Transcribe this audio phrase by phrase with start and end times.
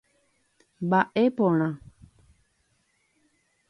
[0.83, 1.69] Mba'e porã.